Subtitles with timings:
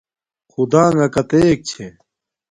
[0.51, 1.85] خُدݳ ݣݳ کتݵَک چھݺ؟